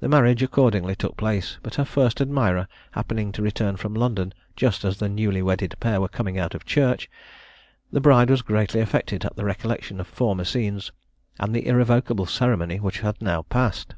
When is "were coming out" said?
6.00-6.56